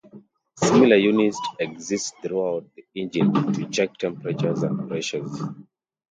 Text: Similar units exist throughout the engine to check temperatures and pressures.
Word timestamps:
Similar 0.55 0.95
units 0.95 1.39
exist 1.59 2.15
throughout 2.23 2.65
the 2.73 2.83
engine 2.95 3.53
to 3.53 3.69
check 3.69 3.97
temperatures 3.97 4.63
and 4.63 4.89
pressures. 4.89 5.39